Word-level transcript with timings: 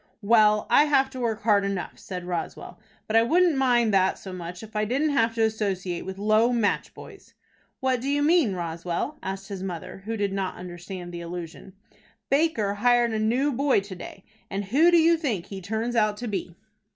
"Well, 0.23 0.65
I 0.67 0.85
have 0.85 1.11
to 1.11 1.19
work 1.19 1.43
hard 1.43 1.63
enough," 1.63 1.99
said 1.99 2.25
Roswell, 2.25 2.79
"but 3.05 3.15
I 3.15 3.21
wouldn't 3.21 3.55
mind 3.55 3.93
that 3.93 4.17
so 4.17 4.33
much, 4.33 4.63
if 4.63 4.75
I 4.75 4.83
didn't 4.83 5.11
have 5.11 5.35
to 5.35 5.43
associate 5.43 6.07
with 6.07 6.17
low 6.17 6.51
match 6.51 6.95
boys." 6.95 7.35
"What 7.81 8.01
do 8.01 8.09
you 8.09 8.23
mean, 8.23 8.55
Roswell?" 8.55 9.19
asked 9.21 9.49
his 9.49 9.61
mother, 9.61 10.01
who 10.05 10.17
did 10.17 10.33
not 10.33 10.55
understand 10.55 11.11
the 11.13 11.21
allusion. 11.21 11.73
"Baker 12.31 12.73
hired 12.73 13.11
a 13.13 13.19
new 13.19 13.53
boy 13.53 13.79
to 13.81 13.95
day, 13.95 14.23
and 14.49 14.65
who 14.65 14.89
do 14.89 14.97
you 14.97 15.17
think 15.17 15.45
he 15.45 15.61
turns 15.61 15.95
out 15.95 16.17
to 16.17 16.27
be?" 16.27 16.55